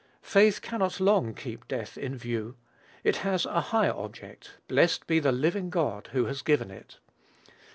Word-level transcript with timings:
Faith 0.23 0.63
cannot 0.63 0.99
long 0.99 1.31
keep 1.35 1.67
death 1.67 1.95
in 1.95 2.17
view; 2.17 2.55
it 3.03 3.17
has 3.17 3.45
a 3.45 3.61
higher 3.69 3.93
object, 3.93 4.55
blessed 4.67 5.05
be 5.05 5.19
the 5.19 5.31
"living 5.31 5.69
God" 5.69 6.09
who 6.11 6.25
has 6.25 6.41
given 6.41 6.71
it. 6.71 6.97